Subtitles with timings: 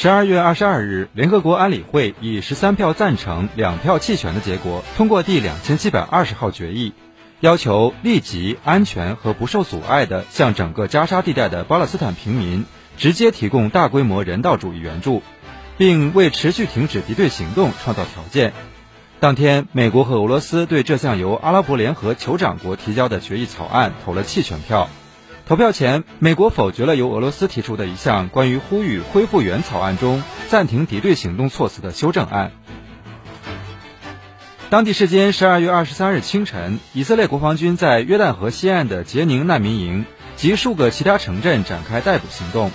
[0.00, 6.92] 十二月二十二日，联合国安理会以十三票赞成、两票弃权的结果，通过第两千七百二十号决议，
[7.40, 12.64] 要求立即、安全和不受阻碍地向整个加沙地带的巴勒斯坦平民
[12.96, 15.24] 直接提供大规模人道主义援助，
[15.78, 18.52] 并为持续停止敌对行动创造条件。
[19.18, 24.88] 当天，美国和俄罗斯对这项由阿拉伯联合酋长国提交的决议草案投了弃权票。
[25.48, 32.52] 投票前，美国否决了由俄罗斯提出的一项关于呼吁恢复原草案中暂停敌对行动措辞的修正案。
[34.68, 40.04] 当地时间十二月二十三日清晨，以色列国防军在约旦河西岸的杰宁难民营
[40.36, 42.70] 及数个其他城镇展开逮捕行动。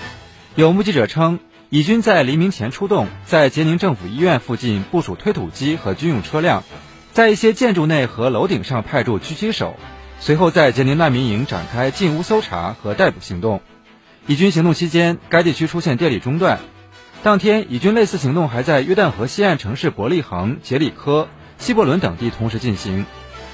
[0.56, 6.64] 有目击者称，以军在黎明前出动，在杰宁政府医院附近部署推土机和军用车辆，
[7.12, 9.76] 在一些建筑内和楼顶上派驻狙击手。
[10.26, 13.60] 随后，在杰宁难民营展开进屋搜查和逮捕行动。
[14.26, 16.60] 以军行动期间，该地区出现电力中断。
[17.24, 23.06] 当天，以军类似行动还在约旦河西岸城市伯利恒、杰里科、希伯伦等地同时进行。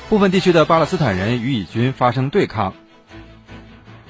[0.10, 2.76] 部分地区的巴勒斯坦人与以军发生对抗。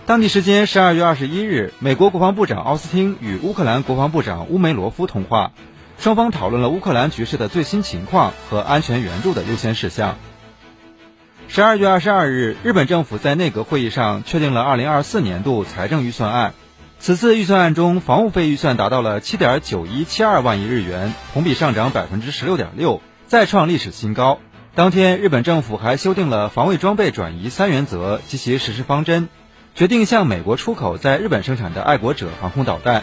[0.06, 5.54] 当地时间十二月二十一日，美国国防部长奥斯汀与乌克兰国防部长乌梅罗夫通话，
[5.98, 10.18] 双方讨论了乌克兰局势的最新情况和安全援助的优先事项。
[11.52, 16.54] 十二月二十二日，日本政府在内阁会议上确定了二零二四年度财政预算案。
[17.00, 24.38] 此次预算案中，防务费预算达到了七点九一七二万亿日元，同比上涨百分之十六点六，再创历史新高。
[24.76, 29.28] 当天，日本政府还修订了防卫装备转移三原则及其实施方针，
[29.74, 33.02] 决定向美国出口在日本生产的爱国者防空导弹。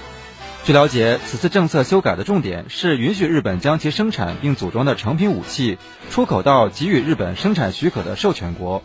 [0.67, 5.79] 据了解，此次政策修改的重点是允许日本将其生产并组装的成品武器
[6.11, 8.83] 出口到给予日本生产许可的授权国，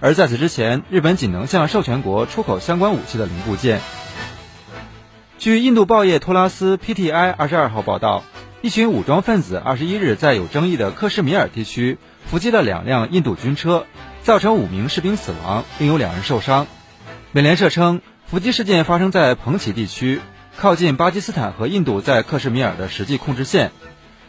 [0.00, 3.80] 而在此之前，日本仅能向授权国出口相关武器的零部件。
[5.38, 8.22] 据印度报业托拉斯 （PTI） 二十二号报道，
[8.60, 11.96] 一群武装分子二十一日在有争议的克什米尔地区
[12.26, 13.86] 伏击了两辆印度军车，
[14.22, 16.66] 造成五名士兵死亡，并有两人受伤。
[17.32, 20.20] 美联社称，伏击事件发生在彭奇地区。
[20.56, 23.72] 靠近巴基斯坦和印度在克什米尔的实际控制线。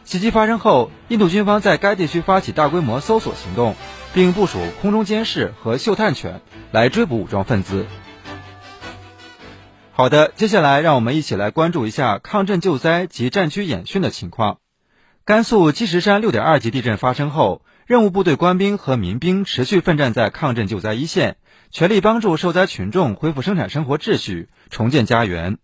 [0.03, 3.75] 袭击发生后，印度军方在该地区发起大规模搜索行动，
[4.13, 6.41] 并部署空中监视和嗅探犬
[6.71, 7.85] 来追捕武装分子。
[9.91, 14.59] 好的，接下来让我们一起来关注一下抗震救灾及战区演训的情况。
[15.23, 21.37] 甘肃积石山六点二级地震发生后，任务部队官兵和民兵持续奋战在抗震救灾一线，
[21.71, 25.57] 全力帮助受灾群众恢复生产生活秩序，重建家园。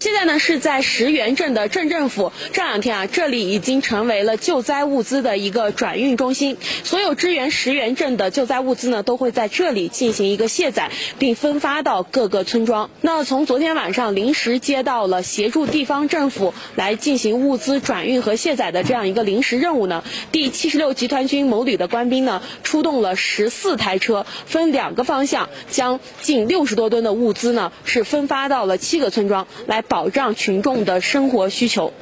[0.00, 6.56] 现在呢是在石原镇的镇政府，这两天啊，这里已经成为了救灾物资的一个转运中心。
[6.84, 12.90] 所有支援石原镇的救灾物资呢，都会在这里进行一个卸载，并分发到各个村庄。
[13.00, 29.82] 那从昨天晚上临时接到了协助地方政府来进行物资转运和卸载的这样一个临时任务呢，第七十六集团军某旅的官兵呢，出动了十四台车，分两个方向，将近六十多吨的物资呢，是分发到了七个村庄来。
[29.88, 31.92] 保障群众的生活需求。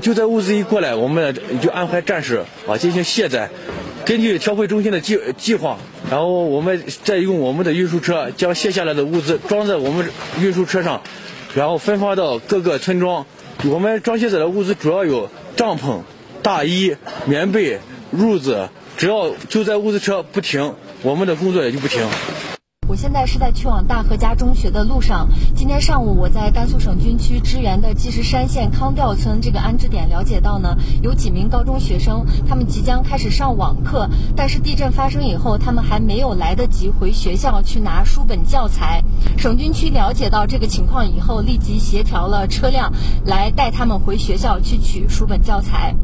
[0.00, 3.48] 救灾物资一过来，我们就安排战士啊进行卸载，
[4.04, 5.78] 根据调配中心的计计划，
[6.10, 10.10] 然后我们再用我们的运输车将卸下来的物资装在我们
[10.40, 11.00] 运输车上，
[11.54, 13.24] 然后分发到各个村庄。
[13.66, 16.00] 我们装卸载的物资主要有帐篷、
[16.42, 17.78] 大衣、棉被、
[18.14, 22.04] 褥子，只要救灾物资车不停，我们的工作也就不停。
[22.94, 25.28] 我现在是在去往大河家中学的路上。
[25.56, 39.02] 今天上午，我在甘肃省军区支援的积石山县康调村这个安置点了解到呢，有几名高中学生，他们即将开始上网课，但是地震发生以后，他们还没有来得及回学校去拿书本教材。
[39.36, 42.92] 省军区了解到这个情况以后，立即协调了车辆
[43.26, 45.96] 来带他们回学校去取书本教材。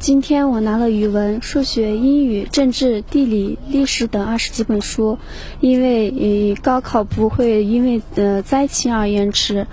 [0.00, 5.18] 今天我拿了语文、数学、英语、政治、地理、历史等二十几本书，
[5.60, 9.66] 因为高考不会因为呃灾情而延迟，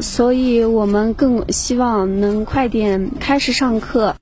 [0.00, 4.16] 所以我们更希望能快点开始上课。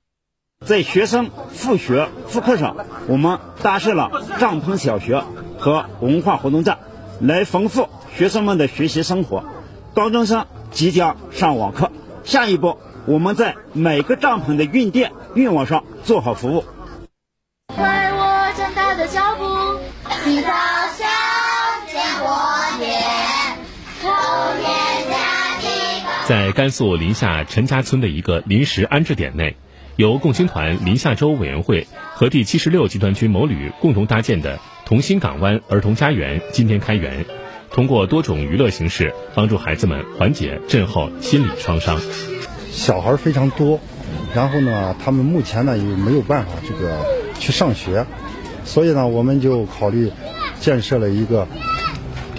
[0.65, 2.75] 在学生复学复课上，
[3.07, 5.23] 我们搭设了帐篷小学，
[5.57, 6.77] 和文化活动站，
[7.21, 9.45] 来丰富学生们的学习生活。
[9.93, 11.89] 高中生即将上网课，
[12.25, 16.65] 下一步我们在每个帐篷的运电运网上做好服务。
[17.69, 19.45] 为我长大的脚步，
[20.25, 21.07] 你早上
[21.87, 22.27] 见过
[22.79, 23.01] 面，
[24.03, 24.09] 后
[24.55, 24.69] 面
[25.09, 25.67] 加几
[26.03, 26.27] 个。
[26.27, 29.55] 在甘肃临夏陈家村的一个临时安置点内。
[29.97, 31.85] 由共青团临夏州委员会
[32.15, 37.25] 和第七十六集团军某旅共同搭建的同心港湾儿童家园今天开园，
[37.69, 41.99] 通过多种娱乐形式帮助孩子们缓解震后心理创伤。
[42.71, 43.79] 小孩非常多，
[44.33, 47.05] 然后呢，他们目前呢也没有办法这个
[47.39, 48.05] 去上学，
[48.65, 50.11] 所以呢，我们就考虑
[50.59, 51.47] 建设了一个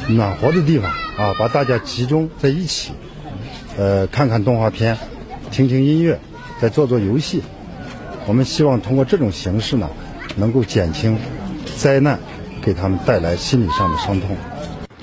[0.09, 2.93] 暖和的地方啊，把大家集中在一起，
[3.77, 4.97] 呃，看看动画片，
[5.51, 6.19] 听听音乐。
[6.61, 7.43] 再做做游戏，
[8.25, 9.91] 我们希望通过这种形式呢，
[10.37, 11.19] 能够减轻
[11.77, 12.21] 灾难
[12.63, 14.37] 给他们带来心理上的伤痛。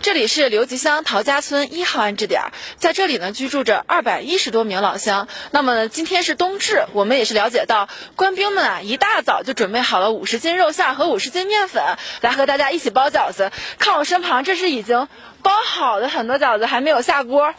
[0.02, 5.28] 这里是刘集乡陶家村一号安置点，在这里呢居住着二百一十多名老乡。
[5.52, 11.84] 那么今天是冬至，我们也是了解到，官兵们啊一大早就准备好了五十斤肉馅和五十斤面粉，
[12.22, 13.52] 来和大家一起包饺子。
[13.78, 15.08] 看我身旁，这是已经
[15.42, 17.54] 包好的很多饺子，还没有下锅。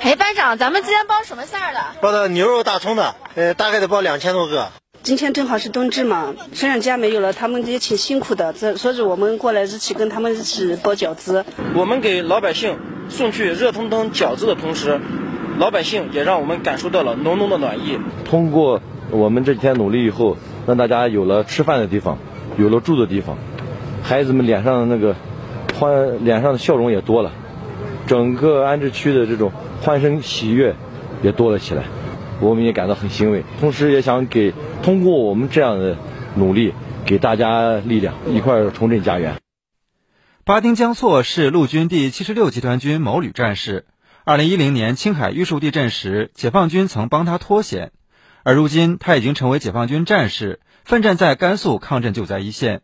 [0.00, 1.80] 哎，班长，咱们今天包什么馅儿的？
[2.00, 4.70] 包的牛肉大葱的，呃，大概得包两千多个。
[5.04, 11.44] 今天正好是冬至嘛，虽然家没有了，他们也挺辛苦的，这所以我们过来一起跟他们一起包饺子。
[11.74, 12.78] 我们给老百姓
[13.10, 14.98] 送去热腾腾饺子的同时，
[15.58, 17.98] 老百姓也让我们感受到了浓浓的暖意。
[18.24, 18.80] 通过
[19.10, 22.16] 我们这几天努力以后，让大家有了吃饭的地方，
[22.56, 23.36] 有了住的地方，
[24.02, 25.14] 孩子们脸上的那个
[25.78, 27.30] 欢，脸上的笑容也多了，
[28.06, 29.52] 整个安置区的这种。
[29.82, 30.74] 欢声喜悦
[31.22, 31.82] 也多了起来，
[32.44, 33.42] 我们也感到很欣慰。
[33.58, 34.52] 同时，也想给
[34.82, 35.96] 通过我们这样的
[36.36, 36.74] 努力，
[37.06, 39.40] 给大家力量，一块重振家园。
[40.44, 43.86] 巴丁江措是陆军第七十六集团军某旅战士。
[44.24, 47.92] 二零一零年青海玉树地震时，解放军曾帮他脱险，
[48.42, 52.82] 而如今他已经成为解放军战士，奋战在甘肃抗震救灾一线。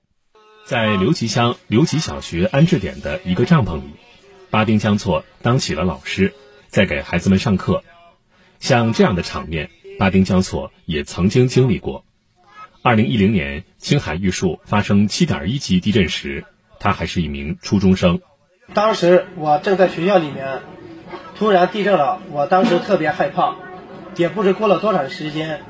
[0.65, 3.83] 在刘集乡刘集小学安置点的一个帐篷里，
[4.51, 6.33] 巴丁江措当起了老师。
[6.69, 7.83] 在给孩子们上课，
[8.61, 12.05] 像这样的场面，巴丁江措也曾经经历过。
[12.83, 16.45] 二零一零年青海玉树发生七点一级地震时，
[16.79, 18.21] 他还是一名初中生。
[18.73, 20.61] 当时我正在学校里面，
[21.37, 23.57] 突然地震了，我当时特别害怕，
[24.17, 25.63] 也不知过了多长时间。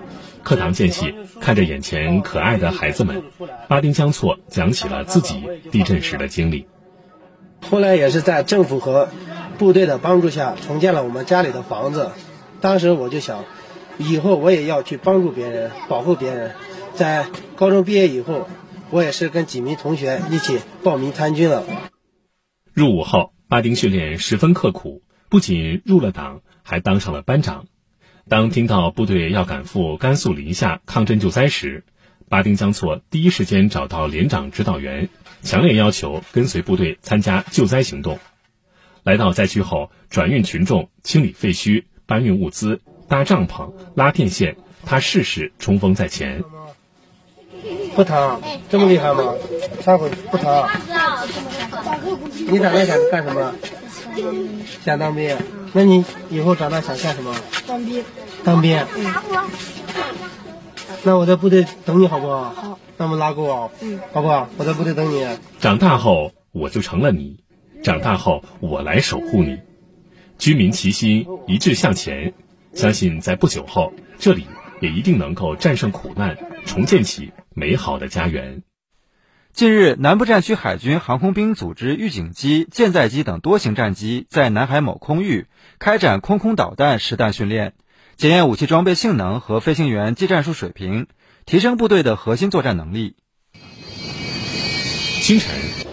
[0.43, 3.23] 课堂间隙，看着眼前可爱的孩子们，
[3.69, 6.67] 巴丁江措讲起了自己地震时的经历。
[7.69, 9.09] 后来也是在政府和
[9.59, 12.11] 部队的帮助下重建了我们家里的房子，
[12.61, 13.45] 当时我就想，
[13.99, 16.55] 以后我也要去帮助别人，保护别人。
[16.95, 17.27] 在
[17.57, 18.49] 高中毕业以后，
[18.91, 21.65] 我也是跟几名同学一起报名参军了。
[22.75, 27.67] 入伍后，巴丁训练十分刻苦，不仅入了党，还当上了班长。
[28.29, 31.85] 当听到部队要赶赴甘肃临夏抗震救灾时，
[32.29, 35.09] 巴丁江措第一时间找到连长指导员，
[35.43, 38.19] 强烈要求跟随部队参加救灾行动。
[39.03, 46.43] 来到灾区后，转运群众、清理废墟、搬运物资、搭帐篷、拉电线，他事事冲锋在前。
[47.95, 49.33] 不疼，这么厉害吗？
[49.81, 50.67] 上回不疼。
[52.49, 53.55] 你长大想干什么？
[54.85, 55.37] 想当兵。
[55.73, 57.33] 那你以后长大想干什么？
[57.69, 58.05] 当兵。
[58.43, 58.85] 当兵。
[61.05, 62.51] 那我在部队等你好不好？
[62.51, 62.79] 好。
[62.97, 64.49] 那么拉钩啊，嗯，好不好？
[64.59, 65.25] 我在部队等你。
[65.61, 67.39] 长大后，我就成了你。
[67.85, 69.61] 长大后，我来守护你。
[70.41, 72.33] 军民齐心，一致向前。
[72.73, 74.47] 相信在不久后，这里
[74.81, 78.63] 也一定能够战胜苦难，重建起美好的家园。
[79.53, 85.47] 近日，南部战区海军航空兵组织预警机、舰载机等多型战机在南海某空域
[85.79, 87.75] 开展空空导弹实弹训练，
[88.17, 91.07] 检验武器装备性能和飞行员技战术水平，
[91.45, 93.15] 提升部队的核心作战能力。
[95.21, 95.51] 清晨，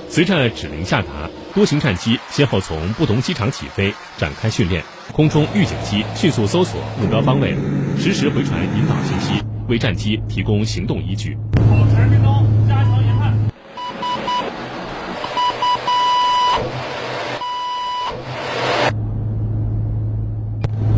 [0.08, 1.30] 随着指令下达。
[1.58, 4.84] 多型战机先后从不同机场起飞，展开训练。
[5.12, 7.58] 空中预警机迅速搜索目标方位，
[7.98, 11.36] 实时回传引导信息，为战机提供行动依据。
[11.54, 13.34] 保持命中，加强研判。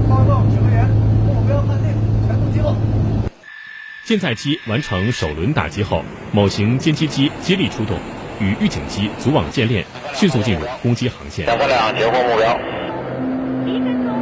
[0.09, 0.89] 报告指挥员，
[1.25, 1.87] 目标判定，
[2.27, 2.75] 全部击落。
[4.03, 7.97] 舰载机完成首轮打击后，某型歼击机接力出动。
[8.41, 9.83] 与预警机组网建链，
[10.19, 11.45] 迅速进入攻击航线。
[11.45, 12.59] 点火量截获目标。
[13.65, 14.21] 一分钟，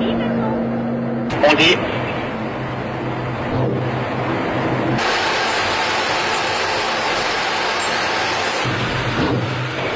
[0.00, 1.40] 一分钟。
[1.42, 1.76] 攻击。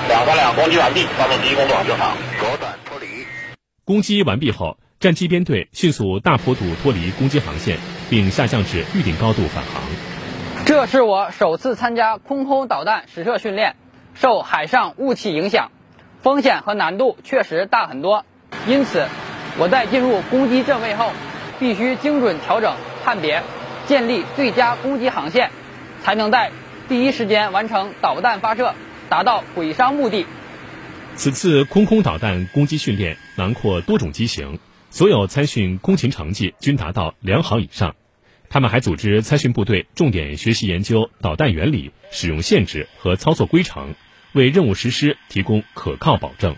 [0.09, 3.07] 两三两攻击完毕，发动机工作正常，左转脱离。
[3.85, 7.79] 攻击完毕后，战机编队迅速大坡度脱离攻击航线，
[8.11, 9.81] 并下降至预定高度返航。
[10.67, 13.77] 这是我首次参加空空导弹实射训练，
[14.15, 15.71] 受海上雾气影响，
[16.23, 18.25] 风险和难度确实大很多。
[18.67, 19.07] 因此，
[19.59, 21.13] 我在进入攻击阵位后，
[21.59, 22.75] 必须精准调整
[23.05, 23.43] 判别，
[23.87, 25.51] 建立最佳攻击航线，
[26.03, 26.51] 才能在
[26.89, 28.75] 第一时间完成导弹发射，
[29.09, 30.27] 达到毁伤目的。
[31.17, 34.59] 此次空空导弹攻击训练囊括多种机型，
[34.91, 37.95] 所有参训空勤成绩均达到良好以上。
[38.53, 43.95] 他们还组织参训部队重点学习研究导弹原理、使用限制和操作规程，
[44.33, 46.57] 为任务实施提供可靠保证。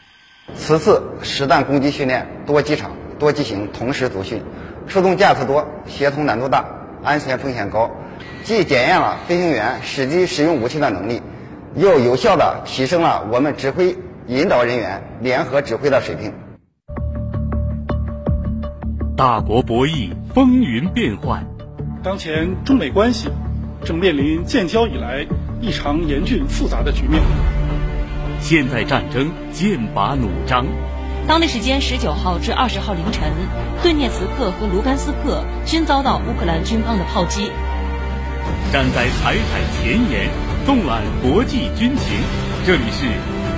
[0.55, 4.43] 此次实弹攻击训练多机场、多机型同时组训，
[4.89, 6.65] 出动架次多，协同难度大，
[7.05, 7.91] 安全风险高，
[8.43, 11.21] 既检验了飞行员实际使用武器的能力，
[11.77, 13.95] 又有效地提升了我们指挥
[14.29, 16.33] 引导人员联合指挥的水平。
[19.15, 21.52] 大国博弈，风云变幻。
[22.05, 23.29] 当前中美关系
[23.85, 25.25] 正面临建交以来
[25.61, 27.23] 异常严峻复杂的局面。
[28.41, 30.67] 现代战争剑拔弩张。
[31.29, 33.31] 当地时间十九号至二十号凌晨，
[33.85, 37.53] 顿涅茨克和卢甘斯克均遭到乌克兰军方的炮击。
[38.73, 40.29] 站在台海前沿，
[40.67, 42.19] 纵览国际军情，
[42.67, 43.07] 这里是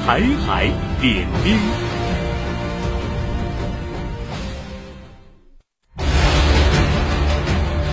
[0.04, 0.68] 台海
[1.00, 1.56] 点兵。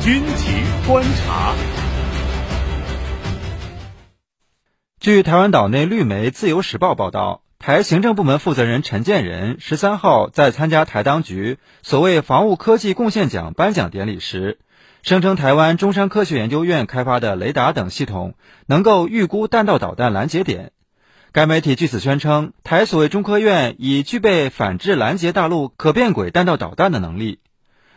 [0.03, 0.55] 军情
[0.87, 1.53] 观察。
[4.99, 14.57] 据台湾岛内绿媒《自由时报》报道，台行政部门负责人陈建仁十三号在参加台当局所谓防务科技贡献奖颁奖典礼时，
[15.03, 18.33] 声称台湾中山科学研究院开发的雷达等系统
[18.65, 20.71] 能够预估弹道导弹拦截点。
[21.31, 27.37] 该媒体据此宣称，台所谓中科院已具备反制拦截大陆可变轨弹道导弹的能力。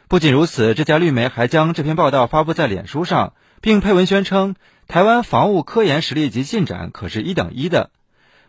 [0.07, 3.33] 不仅如此，这家绿媒还将这篇报道发布在脸书上，
[3.63, 4.55] 并配文宣称
[4.87, 7.91] 台湾防务科研实力及进展可是一等一的。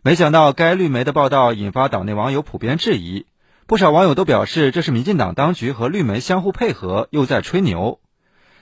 [0.03, 3.25] 没想到该绿媒的报道引发岛内网友普遍质疑，
[3.67, 7.99] 不少网友都表示这是民进党当局和绿媒相互配合，又在吹牛。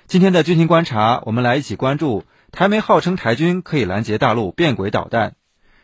[0.05, 5.35] 今天的军情观察，我们来一起关注台媒号称台军可以拦截大陆变轨导弹。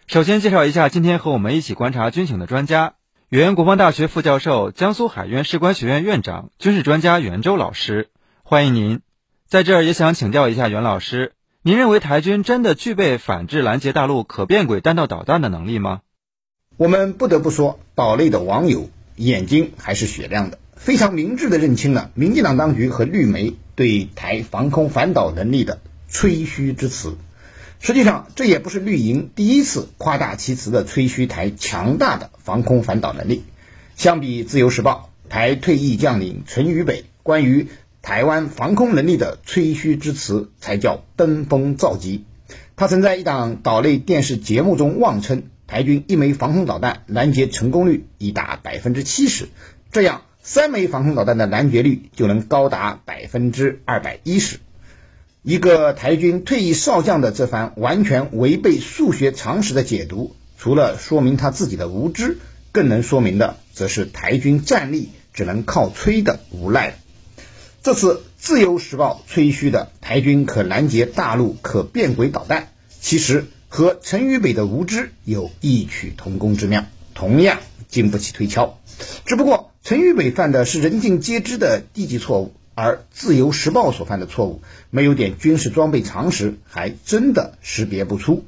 [0.05, 2.93] 首先介绍一下今天和我们一起观察军情的专家。
[3.29, 8.09] 原国防大学副教授、江苏海院士官学院院长、军事专家袁周老师，
[8.41, 9.01] 欢迎您。
[9.47, 16.01] 在这儿也想请教一下袁老师，您认为台军真的具备反制拦截大陆可变轨弹道导弹的能力吗？
[16.75, 27.15] 我们不得不说，岛内的网友眼睛还是雪亮的，非常明智地认清了民进党当局和绿媒对台防空反导能力的吹嘘之词。
[27.81, 33.43] 实际上，这也不是绿营第一次夸大其词的吹嘘台强大的防空反导能力。
[33.95, 37.67] 相比《自由时报》，台退役将领陈宇北关于
[38.01, 42.25] 台湾防空能力的吹嘘之词才叫登峰造极。
[42.75, 49.47] 他曾在一档岛内电视节目中妄称，台军一枚防空导弹拦截成功率已达百分之七十，
[49.91, 54.59] 这样三枚防空导弹的拦截率就能高达百分之二百一十。
[55.41, 62.37] 一个台军退役少将的这番完全违背数学常识的解读，除了说明他自己的无知，
[62.73, 66.99] 更能说明的则是台军战力只能靠吹的无赖。
[67.81, 72.67] 这次《自由时报》吹嘘的台军可拦截大陆可变轨导弹，
[72.99, 78.77] 其实和陈宇北的无知有异曲同工之妙，同样经不起推敲。
[79.25, 82.51] 只不过陈宇北犯的是人尽皆知的低级错误。
[82.81, 88.35] 而《自由时报》所犯的错误，没有点军事装备常识，还真的识别不出。《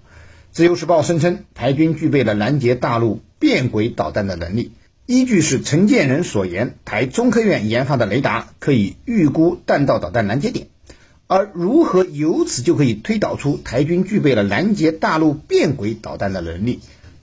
[0.54, 4.72] 自由时报》声称，台军具备了拦截大陆变轨导弹的能力，
[5.06, 10.68] 依据是陈建仁所言，台中科院研发的雷达可以预估弹道导弹拦截点。
[11.28, 16.78] 而如何由此就可以推导出台军具备了拦截大陆变轨导弹的能力，《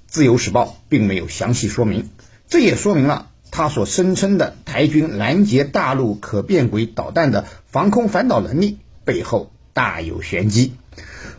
[0.07, 2.11] 自由时报》并没有详细说明。
[2.49, 3.31] 这也说明了。
[3.51, 10.73] 他所声称的台军拦截大陆可变轨导弹的防空反导能力背后大有玄机。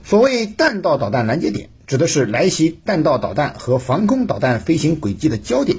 [0.04, 5.78] 所谓弹道导弹拦截点，指的是来袭弹道导弹和防空导弹飞行轨迹的交点。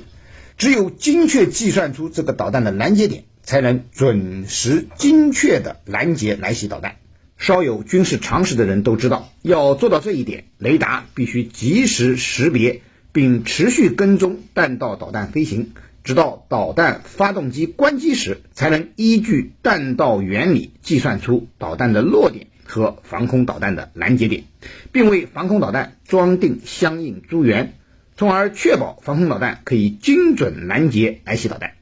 [0.56, 6.96] 只有精确计算出这个导弹的拦截点，才能准时精确地拦截来袭导弹。
[7.38, 12.82] 稍有军事常识的人都知道，要做到这一点，雷达必须及时识别
[13.12, 15.72] 并持续跟踪弹道导弹飞行。
[16.02, 24.44] 直到导弹发动机关机时，才能依据弹道原理计算出导弹的落点和防空导弹的拦截点，
[24.92, 27.74] 并为防空导弹装订相应诸元。
[28.16, 31.72] 从而确保防空导弹可以精准拦截来袭导弹。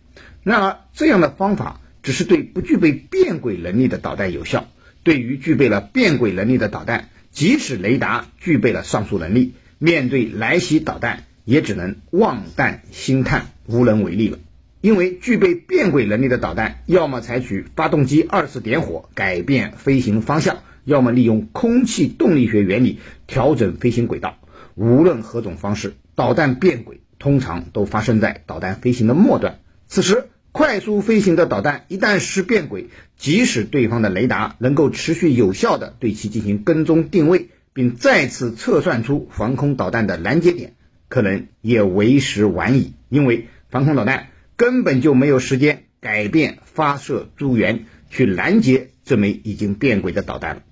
[0.44, 4.68] 然而，这样的方法只是对不具备变轨能力的导弹有效，
[5.02, 14.38] 对于具备了变轨能力的导弹，即使雷达具备了上述能力，面对来袭导弹也只能望弹兴叹，无能为力了。
[14.82, 24.36] 因为具备变轨能力的导弹，要么采取发动机二次点火改变飞行方向，要么利用空气动力学原理调整飞行轨道。
[24.74, 29.58] 无论何种方式，导弹变轨通常都发生在导弹飞行的末端。
[29.86, 40.74] 此时，快速飞行的导弹一旦失变轨，即使对方的雷达能够持续有效地对其进行跟踪定位，并再次测算出防空导弹的拦截点，
[41.08, 42.94] 可能也为时晚矣。
[43.08, 44.28] 因为防空导弹。
[44.58, 50.62] 根本就没有时间改变发射诸元去拦截这枚已经变轨的导弹了。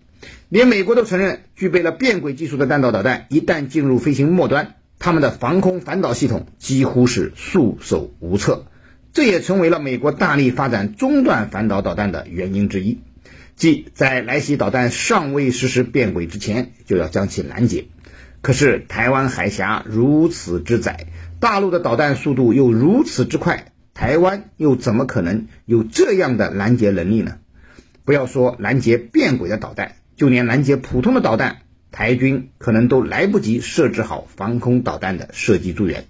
[0.48, 8.66] 连美国都承认，具备了变轨技术的弹道导弹一旦进入飞行末端，他们的防空反导系统几乎是束手无策。
[9.12, 12.98] 这也成为了美国大力发展中段反导导弹的原因之一，
[13.54, 17.86] 即在来袭导弹尚未实施变轨之前就要将其拦截。
[18.46, 21.08] 可是台湾海峡如此之窄，
[21.40, 23.72] 大陆的导弹速度又如此之快。
[23.92, 27.38] 台湾又怎么可能有这样的拦截能力呢？
[28.04, 36.04] 不要说拦截变轨的导弹，就连拦截普通的导弹，台军可能都来不及设置好防空导弹的射击诸元。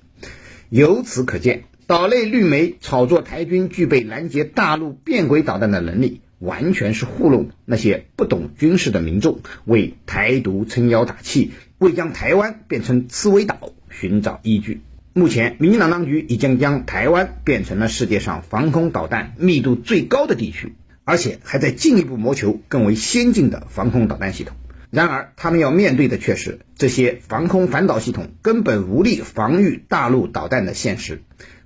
[0.68, 14.80] 由此可见，岛内绿媒炒作台军具备拦截大陆变轨导弹的能力，完全是糊弄那些不懂军事的民众，为台独撑腰打气，为将台湾变成刺猬岛寻找依据。
[15.12, 24.56] 目前，民进党当局已经将台湾变成了世界上防空导弹密度最高的地区，而且还在进一步谋求更为先进的防空导弹系统。
[24.90, 31.22] 然而，他们要面对的却是这些防空反导系统根本无力防御大陆导弹的现实。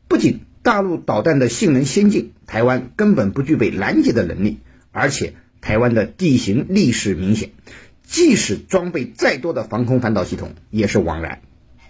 [0.08, 4.58] 不仅大陆导弹的性能先进，台湾根本不具备拦截的能力，
[4.92, 7.50] 而且台湾的地形劣势明显，
[8.10, 11.42] 即使装备再多的防空反导系统也是枉然。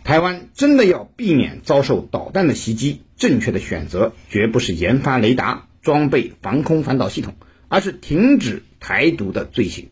[0.05, 7.35] 台湾真的要避免遭受导弹的袭击，正确的选择绝不是研发雷达、装备防空反导系统，
[7.69, 9.89] 而是停止台独的罪行。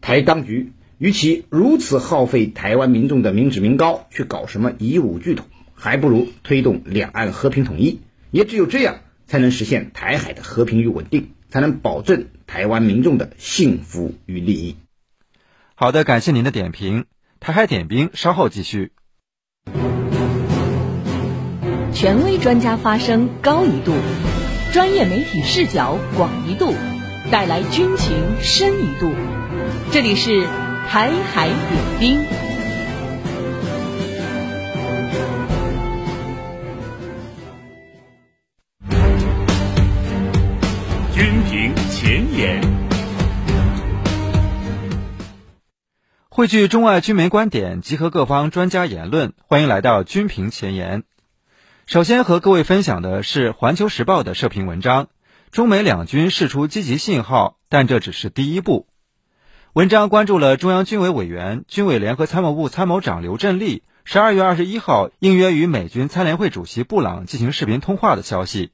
[0.00, 5.44] 台当局与其如此耗费台湾民众的民脂民膏去搞什么以武拒统，
[5.74, 8.00] 还不如推动两岸和平统一。
[8.30, 14.76] 也只有这样，才能实现台海的和平与稳定，才能保证台湾民众的幸福与利益。
[15.80, 17.06] 好的，感谢您的点评。
[17.40, 18.92] 台海点兵稍后继续。
[21.94, 23.94] 权威专家发声高一度，
[24.74, 26.74] 专业媒体视角广一度，
[27.30, 29.10] 带来军情深一度。
[29.90, 30.44] 这里是
[30.90, 32.49] 台海点兵。
[46.40, 51.02] 汇聚中外军媒观点，集合各方专家言论，欢迎来到军评前沿。
[51.84, 55.08] 首先和各位分享的是《环球时报》的社评文章：
[55.50, 58.86] 中美两军释出积极信号，但这只是第一步。
[59.74, 68.70] 文章关注了中央军委委员、军委联合参谋部参谋长刘振立十二月二十一号应约与美军参联会主席布朗进行视频通话的消息。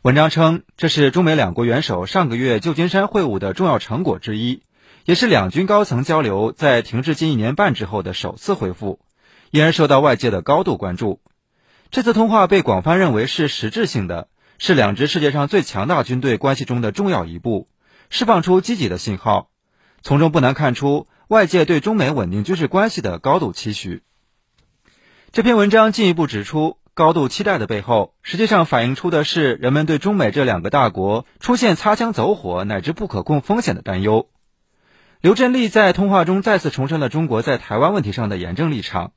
[0.00, 4.62] 文章称，这是中美两国元首上个月旧金山会晤的重要成果之一，
[5.06, 8.98] 也是两军高层交流在停滞近一年半之后的首次恢复，
[9.52, 11.20] 因而受到外界的高度关注。
[11.92, 14.26] 这次通话被广泛认为是实质性的，
[14.58, 17.68] 是两支世界上最强大军队关系中的重要一步，
[18.10, 19.48] 释放出积极的信号。
[20.02, 24.02] 从中不难看出外界对中美稳定军事关系的高度期许。
[25.30, 34.28] 这篇文章进一步指出，高度期待的背后，实际上反映出的是人们对中美这两个大国出现擦枪走火乃至不可控风险的担忧。
[35.26, 39.10] 刘振立在通话中再次重申了中国在台湾问题上的严正立场。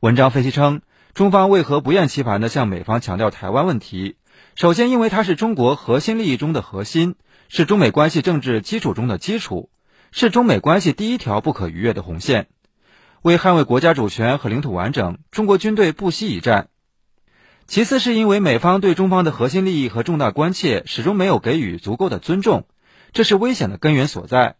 [0.00, 0.80] 文章分析称，
[1.12, 4.16] 中方为何不厌其烦地向美方强调台湾问题？
[4.54, 7.14] 首先，因为它是中国核心利益中的核心，
[7.50, 9.68] 是中美关系政治基础中的基础，
[10.12, 12.46] 是中美关系第一条不可逾越的红线。
[13.20, 16.68] 为捍卫国家主权和领土完整，中国军队不惜一战。
[17.66, 22.66] 其次，是因为美方对中方的核心利益和重大关切始终没有给予足够的尊重，
[23.12, 24.56] 这是危险的根源所在。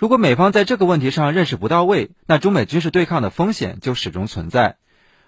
[0.00, 4.78] 如果美方在这个问题上认识不到位，那中美军事对抗的风险就始终存在。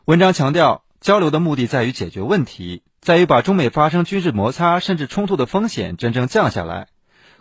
[0.06, 6.88] 文章强调，交流的目的在于解决问题，在于把中美发生军事摩擦甚至冲突的风险真正降下来。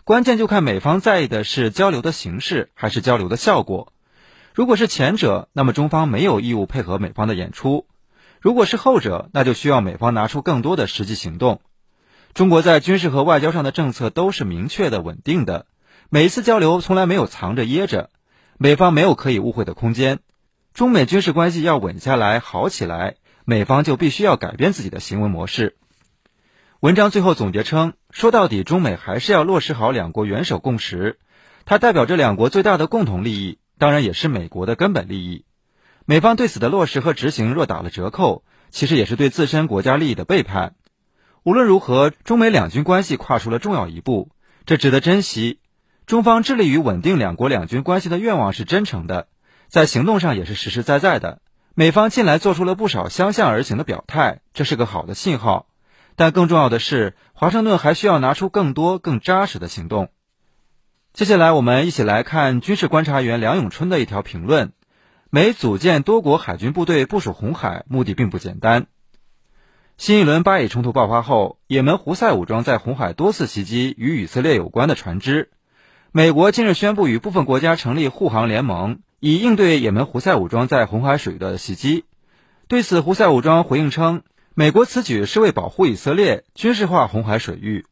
[0.04, 3.94] 关键就看美方在意的是交流的形式还是交流的效果。
[4.52, 7.86] 如果是前者，那么中方没有义务配合美方的演出；
[8.42, 11.62] 如果是后者，那就需要美方拿出更多的实际行动。
[12.34, 15.64] 中国在军事和外交上的政策都是明确的、稳定的，
[16.14, 18.10] 每一次交流从来没有藏着掖着，
[18.58, 20.18] 美方没有可以误会的空间。
[20.74, 23.14] 中美军事关系要稳下来、好起来，
[23.46, 25.74] 美方就必须要改变自己的行为模式。
[26.80, 31.18] 文章最后总结称，说到底，中美还是要落实好两国元首共识，
[31.64, 35.46] 它代表着两国最大的共同利益，当然也是美国的根本利益。
[36.04, 40.74] 美方对此的落实和执行若打了折扣，其实也是对自身国家利益的背叛。
[41.42, 44.28] 无论如何，中美两军关系跨出了重要一步，
[44.66, 45.60] 这值得珍惜。
[46.12, 49.28] 中方致力于稳定两国两军关系的愿望是真诚的，
[49.68, 51.40] 在行动上也是实实在在的。
[51.74, 55.68] 美方近来做出了不少相向而行的表态，这是个好的信号。
[56.14, 60.10] 但更重要的是，华盛顿还需要拿出更多、更扎实的行动。
[61.14, 64.74] 接下来，我们一起来看军事观察员梁永春的一条评论。
[65.30, 68.84] 美组建多国海军部队部署红海，目的并不简单。
[69.96, 75.48] 新一轮巴以冲突爆发后，也门胡塞武装在红海多次袭击与以色列有关的船只。
[76.14, 82.04] 美国近日宣布与部分国家成立护航联盟，以应对也门胡塞武装在红海水域的袭击。
[82.68, 84.20] 对此，胡塞武装回应称，
[84.52, 87.86] 美国此举是为保护以色列，军事化红海水域。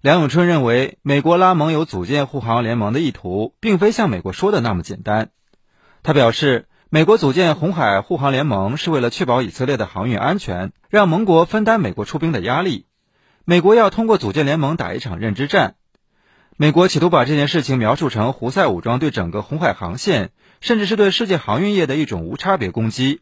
[0.00, 5.30] 梁永春认为，美国拉盟友组建护航联盟的意图，并非像美国说的那么简单。
[6.02, 12.86] 他表示，美国组建红海护航联盟是为了确保以色列的航运安全，让盟国分担美国出兵的压力。
[13.44, 15.75] 美国要通过组建联盟打一场认知战。
[16.58, 20.30] 美国企图把这件事情描述成胡塞武装对整个红海航线，
[20.62, 23.20] 甚至是对世界航运业的一种无差别攻击。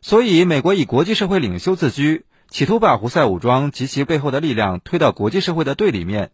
[0.00, 6.30] 所以，美国以国际社会领袖自居，企图把胡塞武装及其背后的力量推到国际社会的对立面。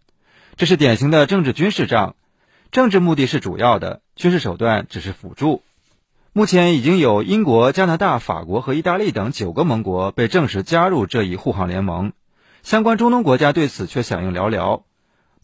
[0.56, 2.14] 这是典型的政治军事仗，
[2.70, 5.62] 政治目的是主要的，军事手段只是辅助。
[6.34, 12.12] 目前已经有英国、加拿大、法国和意大利等九个盟国被证实加入这一护航联盟，
[12.62, 14.82] 相关中东国家对此却响应寥寥。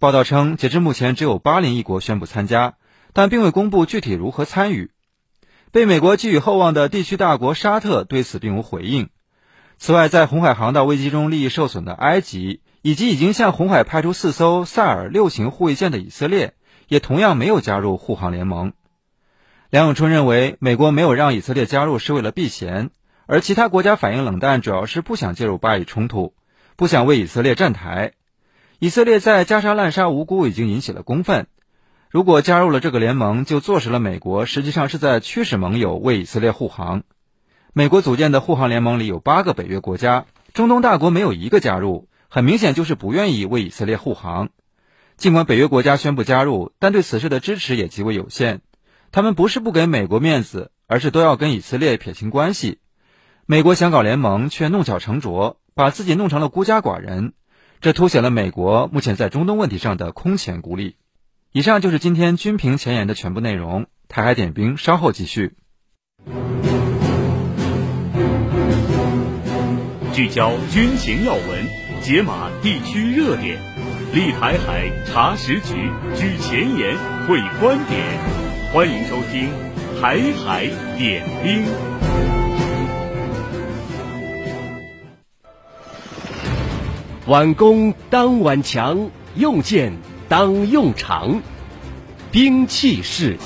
[0.01, 2.77] 报道称，截至目前只有巴林一国宣布参加，
[3.13, 4.93] 但并未公布具体如何参与。
[5.73, 9.11] 被美国寄予厚望的地区大国沙特对此并无回应。
[9.77, 16.55] 此外，在红海航道危机中利益受损的埃及，以及已经向红海派出四艘萨尔六型护卫舰的以色列，
[16.89, 18.73] 也同样没有加入护航联盟。
[19.69, 22.89] 梁永春认为，美国没有让以色列加入是为了避嫌，
[23.27, 26.33] 而其他国家反应冷淡，主要是不想介入巴以冲突，
[26.77, 28.15] 不想为以色列站台。
[28.83, 31.49] 以色列在加沙滥杀无辜已经引起了公愤，
[32.09, 37.03] 如果加入了这个联盟，就坐实了美国实际上是在驱使盟友为以色列护航。
[37.75, 44.49] 美国组建的护航联盟里有八个北约国家，中东大国没有一个加入，很明显就是不愿意为以色列护航。
[45.19, 48.63] 尽管北约国家宣布加入，但对此事的支持也极为有限。
[49.13, 52.79] 他们不是不给美国面子，而是都要跟以色列撇清关系。
[53.45, 57.35] 美国想搞联盟，却弄巧成拙，把自己弄成了孤家寡人，
[57.81, 60.97] 这凸显了美国目前在中东问题上的空前孤立。
[61.51, 63.87] 以上就是今天军评前沿的全部内容。
[64.07, 65.55] 台海点兵稍后继续。
[70.13, 71.67] 聚焦军情要闻，
[72.03, 73.59] 解码地区热点，
[74.13, 78.19] 立台海查实局，举前沿会观点。
[78.75, 79.49] 欢迎收听
[80.03, 80.67] 《台海
[80.99, 81.65] 点兵》。
[87.31, 89.93] 挽弓当挽强，用箭
[90.29, 91.41] 当用长，
[92.33, 93.37] 兵器式。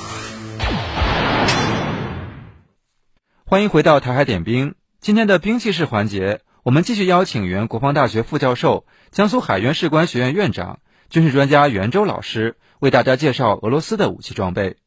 [3.44, 4.70] 欢迎回到《台海点兵》。
[5.00, 10.78] 今天的兵器式环节，我们继续邀请原国防大学副教授、江苏海军士官学院院长、
[11.10, 14.78] 军事专家袁周老师为大家介绍俄罗斯的武器装备。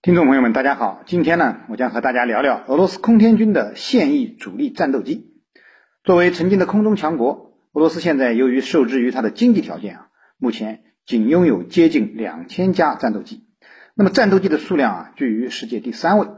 [0.00, 5.26] 听众朋友们，大家好，今天呢，我将和大家聊聊俄罗斯空天军的现役主力战斗机。
[6.04, 10.06] 作为曾经的空中强国，俄罗斯现在由于受制于它的经济条件啊，
[10.38, 13.48] 目前仅拥有接近两千架战斗机。
[13.96, 16.28] 那么战斗机的数量啊，居于世界第三位。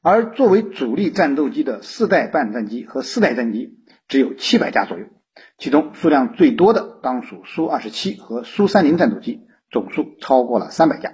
[0.00, 5.06] 而作为主力战斗机的四代半战机和四代战机只有七百架左右，
[5.58, 9.40] 其中数量最多的当属苏二十七和苏三零战斗机，
[9.72, 11.12] 总数超过了三百架。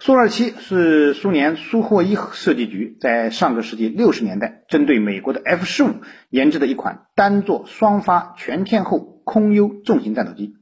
[0.00, 5.94] 苏二七是苏联苏霍伊设计局在上个世纪六十年代针对美国的 F 十五
[6.28, 10.56] 研制的一款单座双发全天候空优重型战斗机，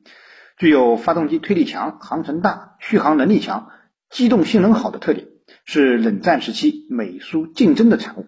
[0.59, 3.71] 具有发动机推力强、航程大、续航能力强、
[4.11, 5.27] 机动性能好的特点，
[5.65, 8.27] 是冷战时期美苏竞争的产物。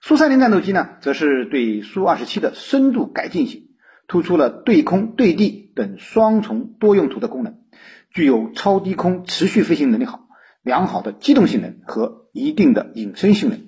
[0.00, 3.68] 苏三零战斗机呢，则是对苏二十七的深度改进型，
[4.08, 7.58] 突出了对空对地等双重多用途的功能，
[8.12, 10.26] 具有超低空持续飞行能力好。
[10.62, 13.60] 良好的机动性能和一定的隐身性能，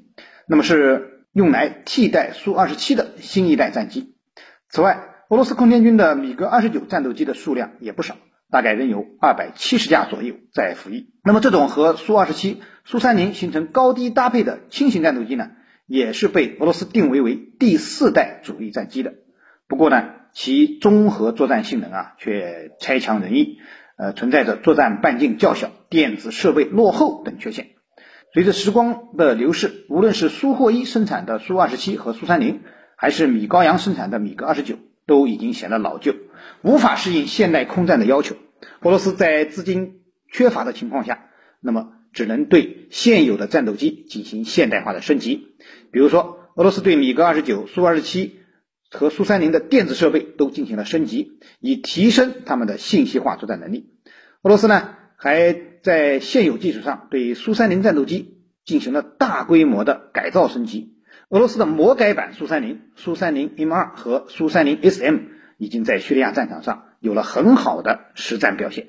[0.46, 4.14] 那么是用来替代苏二十七的新一代战机。
[4.68, 8.16] 此外，俄罗斯空天军的米格二十九战斗机的数量也不少，
[8.50, 11.14] 大概仍有二百七十架左右在服役。
[11.24, 15.50] 那么，这种和苏二十七、苏三零形成高低搭配的轻型战斗机呢，
[15.86, 19.14] 也是被俄罗斯定位为第四代主力战机的。
[19.66, 23.58] 不过呢，其综合作战性能啊，却差强人意，
[24.02, 27.68] 呃，存在着作战半径较小、电子设备落后等缺陷。
[28.34, 32.58] 随着时光的流逝，无论是苏霍伊生产的苏 -27 和苏 -30，
[32.96, 34.74] 还是米高扬生产的米格二十九，
[35.06, 36.16] 都已经显得老旧，
[36.62, 38.34] 无法适应现代空战的要求。
[38.80, 41.26] 俄罗斯在资金缺乏的情况下，
[41.60, 45.54] 那么只能对现有的战斗机进行现代化的升级。
[45.92, 48.40] 比如说，俄罗斯对米格二十九、苏二十七
[48.90, 53.90] 和苏三零的电子设备都进行了升级，以提升他们的信息化作战能力。
[54.42, 60.96] 俄罗斯呢，还在现有基础上对苏三零战斗机进行了大规模的改造升级。
[61.28, 65.18] 俄罗斯的魔改版苏三零、苏三零 M 二和苏三零 SM
[65.58, 68.88] 已经在叙利亚战场上有了很好的实战表现。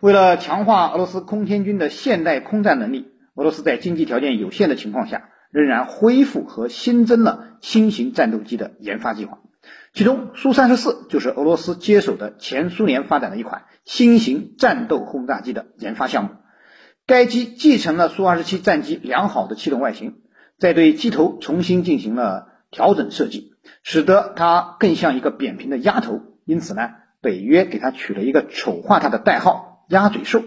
[0.00, 9.38] 为了强化俄罗斯空天军的现代空战能力，俄罗斯在经济条件有限的情况下，仍然恢复和新增了新型战斗机的研发计划。
[9.92, 16.30] 其中，苏三十四就是俄罗斯接手的前苏联发展的一款新型战斗轰炸机的研发项目。
[17.06, 20.20] 该机继承了苏二十七战机良好的气动外形，
[20.58, 23.52] 再对机头重新进行了调整设计，
[23.82, 26.20] 使得它更像一个扁平的鸭头。
[26.46, 30.42] 因此呢，北约给它取了一个丑化它的代号“鸭嘴兽”。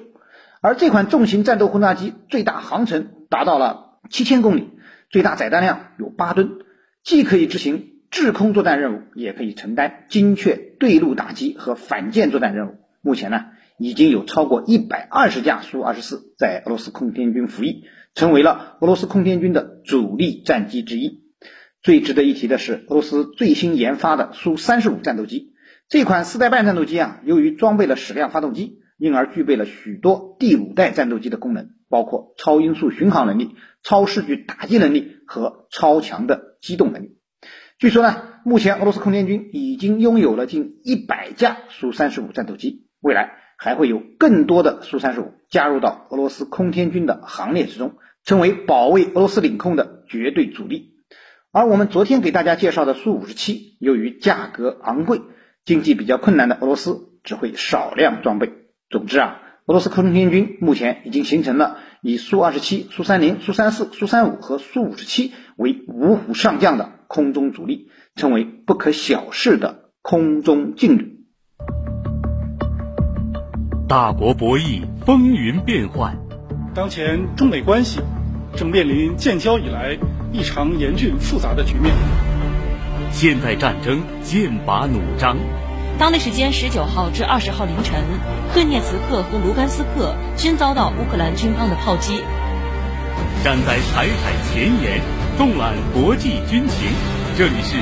[0.59, 4.71] 而这款重型战斗轰炸机最大航程达到了七千公里。
[5.11, 6.57] 最大载弹量有八吨，
[7.03, 12.75] 既可以执行制空作战任务，也可以承担精确对陆打击和反舰作战任务。
[13.01, 13.45] 目前呢，
[13.77, 21.23] 已经有超过一百二十架苏二十四在俄罗斯空天军服役，成为了俄罗斯空天军的主力战机之一。
[21.81, 25.53] 最值得一提的是，俄罗斯最新研发的苏三十五战斗机，
[25.87, 33.55] 这款四代半战斗机啊，由于装备了矢量发动机，因而具备了许多第五代战斗机的功能，包括超音速巡航能力。
[33.87, 37.19] 超视距打击能力和超强的机动能力。
[37.77, 50.93] 据说呢，目前俄罗斯空天军已经拥有了近一百架苏三十五战斗机，未来还会有更多的苏三十五加入到俄罗斯空天军的行列之中，成为保卫俄罗斯领空的绝对主力。
[51.51, 55.19] 而我们昨天给大家介绍的苏五十七，由于价格昂贵，
[55.65, 58.53] 经济比较困难的俄罗斯只会少量装备。
[58.89, 61.79] 总之啊，俄罗斯空天军目前已经形成了。
[62.01, 71.15] 以苏二十七、苏三零、苏三四、苏三五和苏五十七为五虎上将的空中主力，成为不可小视的空中劲旅。
[73.87, 76.17] 大国博弈风云变幻，
[76.73, 78.01] 当前中美关系
[78.55, 79.97] 正面临建交以来
[80.33, 81.93] 异常严峻复杂的局面。
[83.11, 85.37] 现代战争剑拔弩张。
[85.97, 88.03] 当地时间十九号至二十号凌晨，
[88.53, 92.19] 顿涅茨克和卢甘斯克均遭到乌克兰军方的炮击。
[93.41, 94.99] 站在台海前沿，
[95.37, 96.89] 纵览国际军情，
[97.37, 97.75] 这里是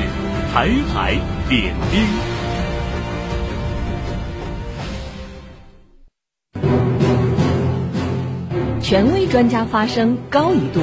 [0.51, 1.15] 台海
[1.47, 2.03] 点兵。
[8.81, 10.81] 权威专家发声高一度，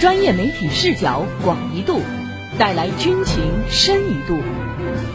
[0.00, 2.00] 专业媒体视角广一度，
[2.58, 4.38] 带来军情深一度。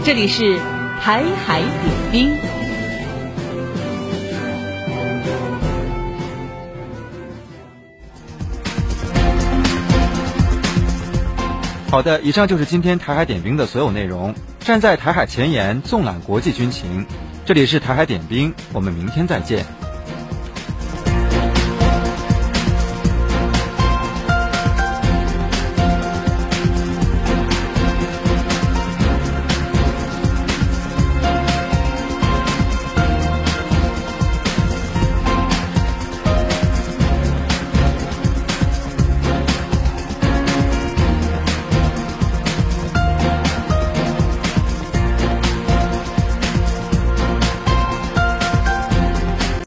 [0.03, 0.59] 这里是。
[0.99, 2.66] 台海点兵。
[11.97, 14.35] 好的，以上就是今天台海点兵的所有内容。
[14.59, 17.07] 站在台海前沿，纵览国际军情。
[17.43, 19.65] 这里是台海点兵，我们明天再见。